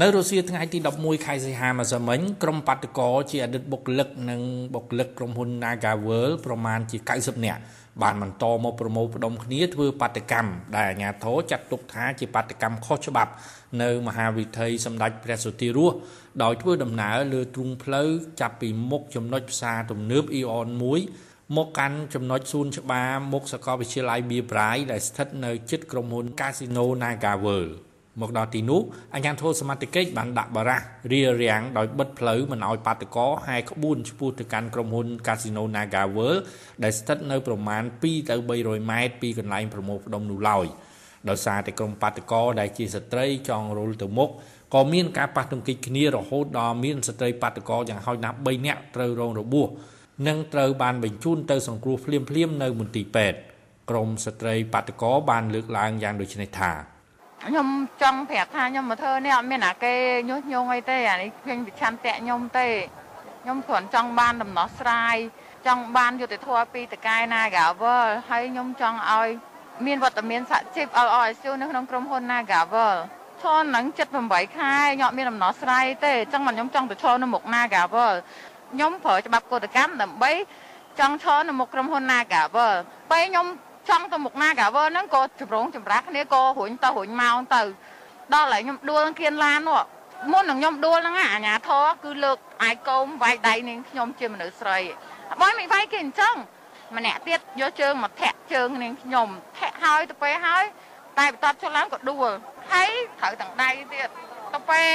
[0.00, 4.40] នៅរុស្ស៊ីថ្ងៃទី11ខែសីហាម្សិលមិញក្រុមបាតកោជាអតីតបុគ្គលិកនិង
[4.74, 7.60] បុគ្គលិកក្រុមហ៊ុន Nagavel ប្រមាណជា90នាក់
[8.02, 13.32] បានបន្តមកប្រមូលផ្ដុំគ្នាធ្វើបាតកម្មដែលអាជ្ញាធរចាត់ទុកថាជាបាតកម្មខុសច្បាប់
[13.82, 15.96] នៅមហាវិថីសម្ដេចព្រះសុទីរស់
[16.42, 18.08] ដោយធ្វើដំណើរលើទ្រូងផ្លូវ
[18.40, 27.66] ចាប់ពីមុខចំណុចផ្សារទំនើបអ៊ីអន1មកកាន់ចំណុចសួនច្បារមុខសាកលវិទ្យាល័យបៀប្រៃដែលស្ថិតនៅជិតក្រុមហ៊ុន Casino Nagavel
[28.20, 28.80] មកដល់ទីនោះ
[29.14, 30.80] អាជ្ញាធរសមត្ថកិច្ចបានដាក់បារះ
[31.12, 36.40] រារាំងដោយបិទផ្លូវមិនឲ្យបាតុករហែក្បួនឆ្ពោះទៅកាន់ក្រុមហ៊ុន Casino Naga World
[36.82, 40.66] ដែលស្ថិតនៅប្រមាណ2ទៅ300ម៉ែត្រពីកន្លែងប្រមូលផ្ដុំនោះឡើយ
[41.28, 44.30] ដោយសារតែក្រុមបាតុករដែលជាស្ត្រីចង់រុលទៅមុខ
[44.74, 49.68] ក៏មានការប៉ះទង្គិចគ្នារហូតដល់មានស្ត្រីបាតុករយ៉ាងហោចណាស់3នាក់ត្រូវរងរបួស
[50.28, 53.38] និងត្រូវបានបញ្ជូនទៅសង្គ្រោះភ្លាមៗនៅមន្ទីរពេទ្យ
[53.90, 56.91] ក្រមស្ត្រីបាតុករបានលើកឡើងយ៉ាងដូចនេះថា
[57.46, 57.68] ខ្ញុំ
[58.02, 59.94] ចង់ប្រាប់ថាខ្ញុំមកធ្វើនេះអត់មានអាគេ
[60.30, 62.68] ញុះញង់អីទេអានេះឃើញវិឆន្ទៈខ្ញុំទេ
[63.42, 65.16] ខ្ញុំគ្រាន់ចង់បានដំណោះស្រាយ
[65.66, 69.28] ចង់បានយុត្តិធម៌ពីតកែណាកាវលហើយខ្ញុំចង់ឲ្យ
[69.86, 72.96] មានវត្តមានសហជីព LRSU នៅក្នុងក្រុមហ៊ុន Nagavel
[73.42, 73.84] ឈរនឹង
[74.20, 78.14] 78ខែខ្ញុំអត់មានដំណោះស្រាយទេអញ្ចឹងខ្ញុំចង់ទៅឈរនៅមុខ Nagavel
[78.72, 80.32] ខ្ញុំប្រើច្បាប់កតកម្មដើម្បី
[81.00, 82.72] ចង់ឈរនៅមុខក្រុមហ៊ុន Nagavel
[83.12, 83.46] ពេលខ្ញុំ
[83.88, 87.62] ចង់ទៅមុខណាកាវើហ្នឹងក៏ចម្រងចម្រាស់គ្នាក៏រុញទៅរុញមកទៅ
[88.34, 89.82] ដល់ហើយខ្ញុំដួលគៀនឡាននោះ
[90.32, 94.78] មុននឹងខ្ញុំដួលហ្នឹងអាញាធរគឺលើកអាយកោមវាយដៃនាងខ្ញុំជាមនុស្សស្រី
[95.40, 96.34] បើមិនវាយគេអញ្ចឹង
[96.96, 100.64] ម្នាក់ទៀតយកជើងមកធាក់ជើងនាងខ្ញុំធាក់ហើយទៅពេលហើយ
[101.18, 102.30] តែបន្ទាប់ចុះឡើងក៏ដួល
[102.72, 104.08] ហើយត្រូវទាំងដៃទៀត
[104.52, 104.92] ទៅពេល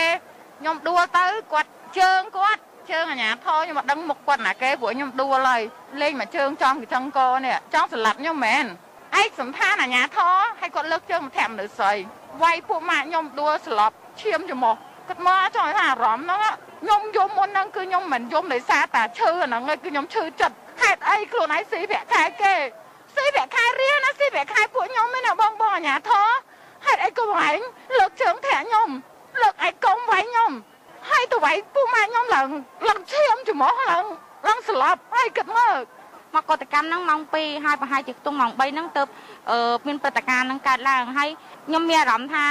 [0.59, 5.61] ខ្ញុំដួលទៅគាត់ជើងគាត់ ជើងអាញាធរខ្ញុំមកដឹងមុខគាត់ណាគេព្រោះខ្ញុំដួលហើយ
[6.01, 8.65] លេងមកជើងចំកញ្ចឹងកនេះចង់ស្លាប់ខ្ញុំមែន
[9.21, 11.93] ឯកសំខាន់អាញាធរឲ្យគាត់លើកជើងមកធាក់មនុស្សស្រី
[12.41, 14.75] វាយពួកម៉ាក់ខ្ញុំដួលស្លាប់ឈាមច្រមុះ
[15.07, 16.39] គាត់មកចង់ថាអារម្មណ៍ហ្នឹង
[16.81, 22.53] ខ្ញុំយំមុនហ្នឹងគឺខ្ញុំមិនយំដោយសារតាឈឺហ្នឹងគឺខ្ញុំឈឺចិត្តហេតុអីខ្លួនឯងស៊ីប្រាក់ខែគេ
[23.15, 26.27] ស៊ីប្រាក់ខែរៀនណាស៊ីប្រាក់ខែពួកខ្ញុំឯណាបងបងអាញាធរ
[26.85, 27.57] ហេតុអីក៏ឯង
[27.97, 28.89] លើកជើងធាក់ខ្ញុំ
[29.41, 30.36] លើកឯកុំវាយខ្ញុំហើយ
[31.31, 32.47] ទៅវាយពូម៉ែខ្ញុំឡើង
[32.87, 34.05] ឡើងឈាមច្រមុះឡើង
[34.47, 35.75] ឡើងស្លាប់ហើយគិតមើល
[36.35, 39.03] មកកតកម្មហ្នឹងម៉ោង2ហើយប្រហែលជាខ្ទង់ម៉ោង3ហ្នឹងទៅ
[39.87, 41.29] មានព្រឹត្តិការណ៍ហ្នឹងកើតឡើងហើយ
[41.67, 42.45] ខ្ញុំមានអារម្មណ៍ថា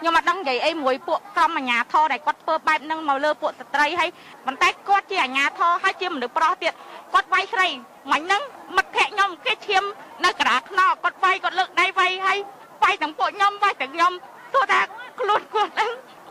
[0.00, 4.10] ខ្ញុំអត់ដឹងនិយាយអីមួយពួកក្រុមអាជ្ញាធរដែលគាត់ធ្វើបែបហ្នឹងមកលើពួកស្ត្រីហើយ
[4.46, 6.72] ប៉ុន្តែគាត់ជាអាជ្ញាធរហើយជាមនុស្សប្រុសទៀត
[7.12, 7.66] គាត់វាយស្រី
[8.12, 8.42] មិញហ្នឹង
[8.76, 9.84] មិត្តភក្តិខ្ញុំគេឈាម
[10.24, 12.38] នៅក្រាលខ្នងគាត់វាយគាត់លើកដៃវាយហើយ
[12.82, 14.12] វាយទាំងពួកខ្ញុំវាយទាំងខ្ញុំ
[14.54, 14.80] ទោះថា
[15.20, 15.90] ខ្លួនគាត់ហ្នឹង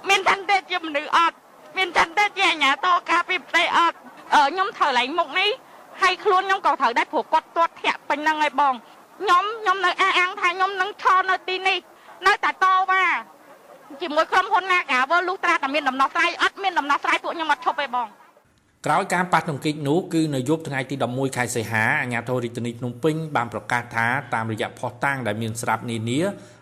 [0.09, 1.35] មានតែជាមនុស្សអត់
[1.77, 3.97] មានចិនទេជាអាញាតការពីផ្ទៃអត់
[4.51, 5.49] ខ្ញុំត្រូវឡើងមុខនេះ
[6.01, 8.73] ហើយខ្លួនខ្ញុំក៏ត្រូវដែរព្រោះគាត់ទាត់ធាក់ពេញហ្នឹងហើយបង
[9.19, 11.77] ខ្ញុំខ្ញុំនៅអះអាងថាខ្ញុំនឹងឈរនៅទីនេះ
[12.27, 13.05] នៅតែតវ៉ា
[14.01, 18.07] ជាមួយក្រុមហ៊ុនណាកាវើលុះត្រាតែមានដំណោះស្រាយអត់មានដំណោះស្រាយពួកខ្ញុំអត់ឈប់ទេបង
[18.89, 26.19] ក្រោយការប៉ះទង្គិចនោះគឺនៅយប់ថ្ងៃទី11ខែសីហាអាជ្ញាធររាជធានីភ្នំពេញបានប្រកាសថាតាមរយៈផុសតាំងដែលមានស្រាប់នានា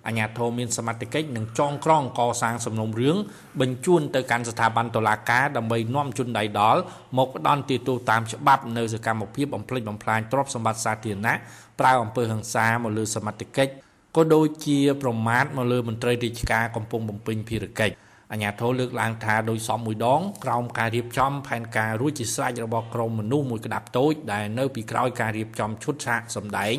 [0.07, 3.17] អាជ្ញាធរមានសមត្ថកិច្ចនឹងចងក្រងកសាងសំណុំរឿង
[3.61, 6.81] បញ្ជូនទៅកាន់ស្ថាប័នតុលាការដើម្បីនាំជនដៃដល់
[7.17, 11.35] មកផ្ដន់ទាទោសតាមច្បាប់នៅសកម្មភាពបំផ្លិចបំផ្លាញទ្រព្យសម្បត្តិសាធារណៈ
[11.79, 13.71] ប្រើអំពើហិង្សាមកលើសមត្ថកិច្ច
[14.15, 17.95] ក៏ដូចជាប្រមាថមកលើមន្ត្រីរាជការកំពុងបំពេញភារកិច្ច
[18.31, 26.75] អាញាធរលើកឡើងថាដោយសមមួយដងក្រោមការរៀបចំផែនការរួចជាស្រេចរបស់ក្រមមនុស្សមួយក្តាប់តូចដែលនៅពីក្រោយការរៀបចំឈុតឆាកសម្ដែង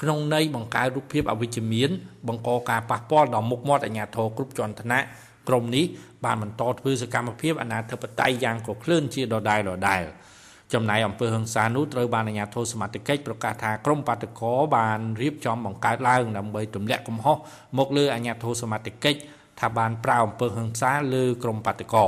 [0.00, 1.90] ក្នុងន័យបង្កើតរូបភាពអវិជ្ជមាន
[2.28, 5.00] បង្កការប៉ះពាល់ដល់មុខមាត់អាញាធរគ្រប់ជាន់ឋានៈ
[5.48, 5.84] ក្រមនេះ
[6.24, 10.02] បានបន្តធ្វើសកម្មភាពអនាធិបតេយ្យយ៉ាងក្រក្លឿនជាដដែលដដែល
[10.74, 17.36] ចំណែកអំពើហិង្សានោះត្រូវបានអាជ្ញាធរសមត្ថកិច្ចប្រកាសថាក្រមបាតកោបានរៀបចំបង្កើតឡើងដើម្បីទម្លាក់កំហុស
[17.78, 19.18] មកលើអាជ្ញាធរសមត្ថកិច្ច
[19.60, 22.06] ថាបានប្រើអំពើហិង្សាលើក្រុមបាតកោ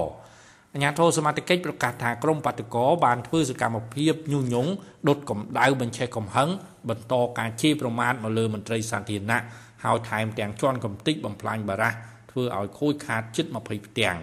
[0.74, 4.70] អាជ្ញាធរសមត្ថកិច្ចប្រកាសថាក្រុមបាតកោបានធ្វើសកម្មភាពញុះញង់
[5.08, 6.48] ដុតកម្ដៅបញ្ឆេះកំហឹង
[6.88, 9.42] បន្តការជេរប្រមាថមកលើមន្ត្រីសាធារណៈ
[9.84, 11.92] ហើយថែមទាំងជន់កំតិចបំផ្លាញបារះ
[12.30, 14.18] ធ្វើឲ្យខូចខាតជិត20ផ្ទាំង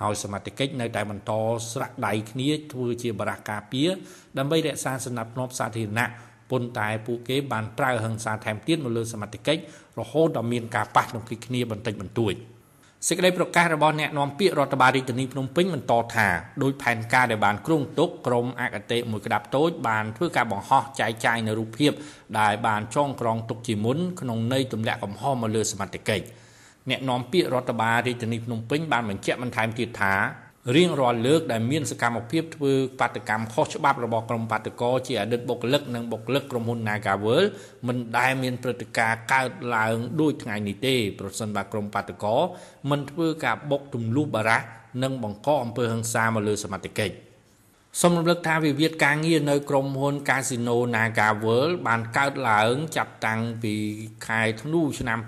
[0.00, 1.32] ហើយសមត្ថកិច្ចនៅតែបន្ត
[1.72, 3.90] ស្រាក់ដៃគ្នាធ្វើជាបារះការពារ
[4.38, 6.08] ដើម្បីរក្សាសណ្ដាប់ធ្នាប់សាធារណៈ
[6.50, 9.60] ប៉ុន្តែពួកគេបានប្រើហិង្សាថែមទៀតមកលើសមត្ថកិច្ច
[10.00, 12.34] រហូតដល់មានការប៉ះទង្គិចគ្នាបន្តិចបន្តួច។
[13.06, 16.28] សេចក្តីប្រកាសរបស់អ្នកនាំពាក្យរដ្ឋបាលរាជធានីភ្នំពេញបន្តថា
[16.62, 21.92] ដោយផែនការដែលបានគ្រោងទុកក្រមអគតិមួយក្តាប់តូចបានធ្វើការបង្ហោះចែកចាយនៅរូបភាព
[22.40, 26.24] ដែលបានចងក្រងទុកជាមុនក្នុងន័យទម្លាក់កំហុសមកលើសមត្ថកិច្ច
[26.90, 30.14] អ្នកនាំពាក្យរដ្ឋបាលរាជធានីភ្នំពេញបានបញ្ជាក់បន្ថែមទៀតថា
[30.76, 37.42] រៀងរាល់លើកដែលមានសកម្មភាពធ្វើបាតកម្មខុសច្បាប់របស់ក្រុមបាតកោជាអតីតបុគ្គលិកនិងបុគ្គលិកក្រុមហ៊ុន Nagavel
[37.86, 42.36] មិនដែលមានព្រឹត្តិការណ៍កើតឡើងដូចថ្ងៃនេះទេប្រសិនបើក្រុមបាតកោ
[42.90, 44.60] មិនធ្វើការបុកទម្លុះបារះ
[45.02, 47.27] និងបង្កអំពើហិង្សាមកលើសមត្ថកិច្ច
[48.02, 53.74] សូមរំលឹកថាវិវាទការងារនៅក្រុមហ៊ុន Casino Naga World បានកើតឡើងចាប់តាំងពី
[54.26, 55.18] ខែធ្នូឆ្នាំ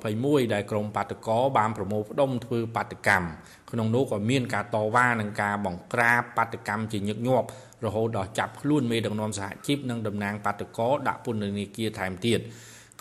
[0.00, 3.26] 2021ដែលក្រុមបាតកោបានប្រមូលផ្ដុំធ្វើបាតកម្ម
[3.70, 7.46] ក្នុងនោះក៏មានការតវ៉ានិងការបង្ក្រាបបាតកម្មជាញឹកញាប់
[7.84, 12.40] រហូតដល់ចាប់ខ្លួនមេដឹកនាំសហជីពនិងតំណាងបាតកោដាក់ពន្ធនាគារថែមទៀត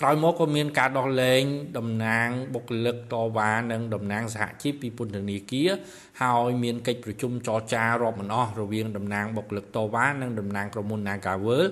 [0.02, 1.44] ក្រោយមកក៏មានការដោះលែង
[1.78, 5.70] តំណាងបុគ្គលិកតវ៉ានិងតំណាងសហជីពពីពន្ធនាគារ
[6.22, 11.64] ហើយមានកិច្ចប្រជុំចរចារាប់មិនអស់រវាងតំណាងបុគ្គលិកតវ៉ានិងតំណាងក្រុមហ៊ុន Nagavel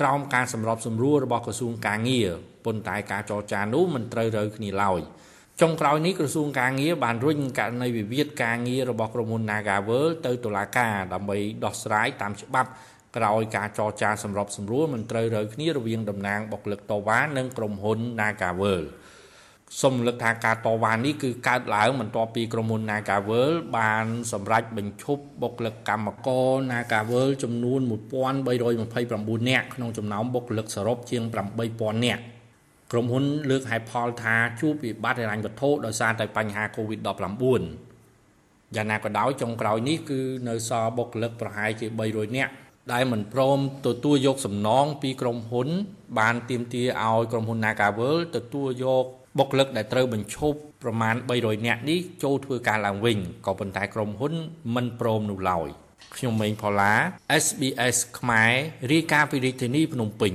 [0.00, 2.28] ក្រោមការសម្របសម្រួលរបស់ក្រសួងកាងារ
[2.64, 5.00] ប៉ុន្តែការចរចានោះមិនត្រូវរើគ្នាឡើយ
[5.60, 12.70] ចុងក្រោយនេះក្រសួងកាងារបានរុញករណីវិវាទការងាររបស់ក្រុមហ៊ុន Nagavel ទៅតុលាការដើម្បីដោះស្រាយតាមច្បាប់
[13.16, 18.82] ក្រោយការចរចាសម្របសម្រួលមិនត្រូវរើគ្នារវាងតំណាងបុគ្គលិកតវ៉ានិងក្រុមហ៊ុន Nagavel
[19.82, 27.80] សូមលើកថាការតវ៉ានេះគឺកើតឡើងបន្ទាប់ពីក្រុមហ៊ុន Nagavel បានសម្រេចបញ្ឈប់បុគ្គលិកកម្មករ Nagavel ចំនួន
[28.44, 31.22] 1329នាក់ក្នុងចំណោមបុគ្គលិកសរុបជាង
[31.64, 32.22] 8000នាក់
[32.92, 37.62] ក្រុមហ៊ុនលើកហេតុផលថាជួបវិបត្តិហិរញ្ញវត្ថុដោយសារតែបញ្ហា COVID-19
[38.76, 42.52] យ៉ាងណាក៏ដោយចុងក្រោយនេះគឺនៅសល់បុគ្គលិកប្រហែលជា300នាក់
[42.92, 45.68] ដែលមិនព្រមទទួលយកសំណងពីក្រុមហ៊ុន
[46.18, 49.04] បានទាមទារឲ្យក្រុមហ៊ុន Nagavel ទទួលយក
[49.38, 54.34] បុគ្គលិកដែលត្រូវបញ្ឈប់ប្រមាណ300នាក់នេះចូលធ្វើការឡើងវិញក៏ប៉ុន្តែក្រុមហ៊ុន
[54.74, 55.68] មិនព្រមនោះឡើយ
[56.16, 56.92] ខ្ញុំម៉េងផល្លា
[57.44, 58.52] SBS ខ្មែរ
[58.92, 60.32] រាយការណ៍ពីរាជធានីភ្នំពេញ